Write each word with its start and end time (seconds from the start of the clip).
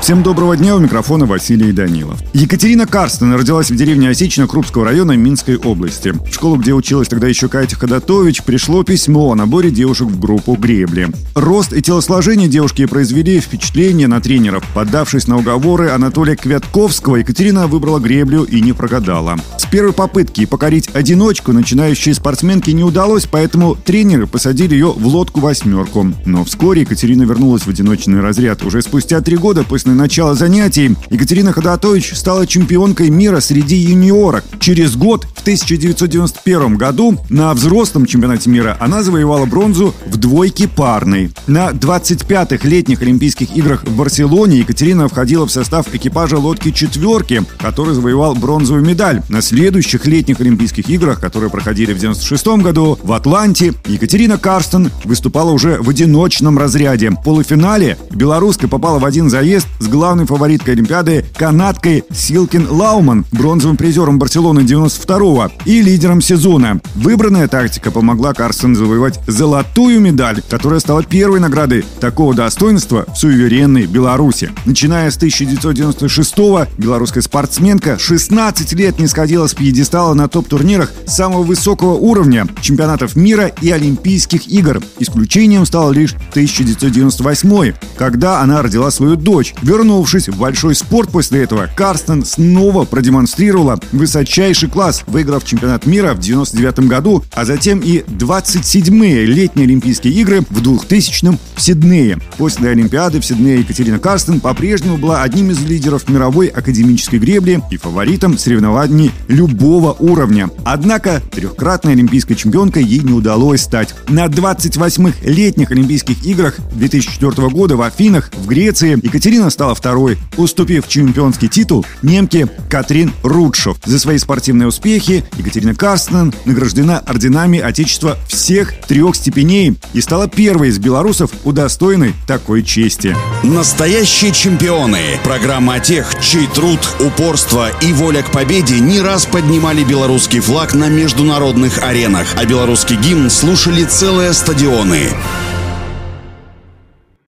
Всем 0.00 0.22
доброго 0.22 0.56
дня, 0.56 0.74
у 0.74 0.78
микрофона 0.78 1.26
Василий 1.26 1.72
Данилов. 1.72 2.18
Екатерина 2.32 2.86
Карстен 2.86 3.34
родилась 3.34 3.70
в 3.70 3.76
деревне 3.76 4.08
Осечина 4.08 4.46
Крупского 4.46 4.86
района 4.86 5.12
Минской 5.12 5.56
области. 5.56 6.12
В 6.12 6.32
школу, 6.32 6.56
где 6.56 6.72
училась 6.72 7.08
тогда 7.08 7.26
еще 7.26 7.48
Катя 7.48 7.76
Ходатович, 7.76 8.42
пришло 8.44 8.84
письмо 8.84 9.32
о 9.32 9.34
наборе 9.34 9.70
девушек 9.70 10.06
в 10.06 10.18
группу 10.18 10.54
гребли. 10.54 11.08
Рост 11.34 11.74
и 11.74 11.82
телосложение 11.82 12.48
девушки 12.48 12.86
произвели 12.86 13.40
впечатление 13.40 14.08
на 14.08 14.20
тренеров. 14.20 14.64
Поддавшись 14.72 15.26
на 15.26 15.36
уговоры 15.36 15.90
Анатолия 15.90 16.36
Квятковского, 16.36 17.16
Екатерина 17.16 17.66
выбрала 17.66 17.98
греблю 17.98 18.44
и 18.44 18.62
не 18.62 18.72
прогадала. 18.72 19.36
С 19.58 19.66
первой 19.66 19.92
попытки 19.92 20.46
покорить 20.46 20.88
одиночку 20.94 21.52
начинающей 21.52 22.14
спортсменке 22.14 22.72
не 22.72 22.84
удалось, 22.84 23.26
поэтому 23.30 23.74
тренеры 23.74 24.26
посадили 24.26 24.74
ее 24.74 24.92
в 24.92 25.06
лодку-восьмерку. 25.06 26.14
Но 26.24 26.44
вскоре 26.44 26.82
Екатерина 26.82 27.24
вернулась 27.24 27.62
в 27.62 27.68
одиночный 27.68 28.20
разряд. 28.20 28.64
Уже 28.64 28.80
спустя 28.80 29.20
три 29.20 29.36
года 29.36 29.64
после 29.64 29.87
начала 29.94 30.34
занятий 30.34 30.96
Екатерина 31.10 31.52
Ходатович 31.52 32.14
стала 32.14 32.46
чемпионкой 32.46 33.10
мира 33.10 33.40
среди 33.40 33.76
юниорок. 33.76 34.44
Через 34.60 34.96
год, 34.96 35.26
в 35.34 35.40
1991 35.42 36.76
году, 36.76 37.18
на 37.28 37.52
взрослом 37.54 38.06
чемпионате 38.06 38.50
мира 38.50 38.76
она 38.80 39.02
завоевала 39.02 39.46
бронзу 39.46 39.94
в 40.06 40.16
двойке 40.16 40.68
парной. 40.68 41.30
На 41.46 41.70
25-х 41.70 42.66
летних 42.68 43.02
Олимпийских 43.02 43.56
играх 43.56 43.84
в 43.84 43.96
Барселоне 43.96 44.58
Екатерина 44.58 45.08
входила 45.08 45.46
в 45.46 45.50
состав 45.50 45.94
экипажа 45.94 46.38
лодки 46.38 46.70
«четверки», 46.70 47.42
который 47.58 47.94
завоевал 47.94 48.34
бронзовую 48.34 48.84
медаль. 48.84 49.22
На 49.28 49.42
следующих 49.42 50.06
летних 50.06 50.40
Олимпийских 50.40 50.88
играх, 50.90 51.20
которые 51.20 51.50
проходили 51.50 51.92
в 51.92 51.98
96 51.98 52.46
году 52.62 52.98
в 53.02 53.12
Атланте, 53.12 53.74
Екатерина 53.86 54.38
Карстен 54.38 54.90
выступала 55.04 55.50
уже 55.50 55.78
в 55.80 55.88
одиночном 55.88 56.58
разряде. 56.58 57.10
В 57.10 57.22
полуфинале 57.22 57.96
белоруска 58.10 58.68
попала 58.68 58.98
в 58.98 59.04
один 59.04 59.30
заезд 59.30 59.66
с 59.78 59.86
главной 59.88 60.26
фавориткой 60.26 60.74
Олимпиады 60.74 61.24
канадкой 61.36 62.04
Силкин 62.12 62.68
Лауман, 62.70 63.24
бронзовым 63.32 63.76
призером 63.76 64.18
Барселоны 64.18 64.60
92-го 64.60 65.50
и 65.64 65.82
лидером 65.82 66.20
сезона. 66.20 66.80
Выбранная 66.94 67.48
тактика 67.48 67.90
помогла 67.90 68.34
Карстен 68.34 68.74
завоевать 68.74 69.20
золотую 69.26 70.00
медаль, 70.00 70.42
которая 70.48 70.80
стала 70.80 71.02
первой 71.02 71.40
наградой 71.40 71.84
такого 72.00 72.34
достоинства 72.34 73.04
в 73.06 73.16
суверенной 73.16 73.86
Беларуси. 73.86 74.50
Начиная 74.64 75.10
с 75.10 75.18
1996-го 75.18 76.66
белорусская 76.76 77.22
спортсменка 77.22 77.98
16 77.98 78.72
лет 78.74 78.98
не 78.98 79.06
сходила 79.06 79.46
с 79.46 79.54
пьедестала 79.54 80.14
на 80.14 80.28
топ-турнирах 80.28 80.92
самого 81.06 81.42
высокого 81.42 81.94
уровня 81.94 82.46
чемпионатов 82.60 83.16
мира 83.16 83.46
и 83.60 83.70
Олимпийских 83.70 84.46
игр. 84.48 84.82
Исключением 84.98 85.66
стал 85.66 85.92
лишь 85.92 86.14
1998 86.30 87.74
когда 87.96 88.40
она 88.40 88.62
родила 88.62 88.90
свою 88.90 89.16
дочь. 89.16 89.54
Вернувшись 89.68 90.30
в 90.30 90.38
большой 90.38 90.74
спорт 90.74 91.10
после 91.10 91.42
этого, 91.42 91.68
Карстен 91.76 92.24
снова 92.24 92.86
продемонстрировала 92.86 93.78
высочайший 93.92 94.70
класс, 94.70 95.04
выиграв 95.06 95.44
чемпионат 95.44 95.84
мира 95.84 96.14
в 96.14 96.20
99 96.20 96.88
году, 96.88 97.22
а 97.34 97.44
затем 97.44 97.80
и 97.80 97.98
27-е 97.98 99.26
летние 99.26 99.66
Олимпийские 99.66 100.14
игры 100.14 100.40
в 100.48 100.62
2000-м 100.62 101.38
в 101.54 101.60
Сиднее. 101.60 102.18
После 102.38 102.70
Олимпиады 102.70 103.20
в 103.20 103.26
Сиднее 103.26 103.58
Екатерина 103.58 103.98
Карстен 103.98 104.40
по-прежнему 104.40 104.96
была 104.96 105.22
одним 105.22 105.50
из 105.50 105.62
лидеров 105.62 106.08
мировой 106.08 106.46
академической 106.46 107.18
гребли 107.18 107.62
и 107.70 107.76
фаворитом 107.76 108.38
соревнований 108.38 109.10
любого 109.28 109.92
уровня. 109.92 110.48
Однако 110.64 111.20
трехкратная 111.30 111.92
олимпийская 111.92 112.38
чемпионка 112.38 112.80
ей 112.80 113.00
не 113.00 113.12
удалось 113.12 113.60
стать. 113.60 113.94
На 114.08 114.28
28-х 114.28 115.18
летних 115.28 115.72
Олимпийских 115.72 116.24
играх 116.24 116.56
2004 116.72 117.50
года 117.50 117.76
в 117.76 117.82
Афинах 117.82 118.30
в 118.34 118.46
Греции 118.46 118.92
Екатерина 119.02 119.50
стала 119.58 119.74
второй, 119.74 120.16
уступив 120.36 120.86
чемпионский 120.86 121.48
титул 121.48 121.84
немке 122.02 122.46
Катрин 122.70 123.12
Рудшов. 123.24 123.78
За 123.84 123.98
свои 123.98 124.16
спортивные 124.16 124.68
успехи 124.68 125.24
Екатерина 125.36 125.74
Карстен 125.74 126.32
награждена 126.44 127.00
орденами 127.00 127.58
Отечества 127.58 128.16
всех 128.28 128.72
трех 128.86 129.16
степеней 129.16 129.76
и 129.94 130.00
стала 130.00 130.28
первой 130.28 130.68
из 130.68 130.78
белорусов, 130.78 131.32
удостоенной 131.42 132.14
такой 132.28 132.62
чести. 132.62 133.16
Настоящие 133.42 134.30
чемпионы. 134.30 135.18
Программа 135.24 135.74
о 135.74 135.80
тех, 135.80 136.06
чей 136.22 136.46
труд, 136.46 136.78
упорство 137.00 137.68
и 137.82 137.92
воля 137.92 138.22
к 138.22 138.30
победе 138.30 138.78
не 138.78 139.00
раз 139.00 139.26
поднимали 139.26 139.82
белорусский 139.82 140.38
флаг 140.38 140.72
на 140.74 140.88
международных 140.88 141.82
аренах, 141.82 142.28
а 142.36 142.44
белорусский 142.44 142.94
гимн 142.94 143.28
слушали 143.28 143.82
целые 143.82 144.34
стадионы. 144.34 145.08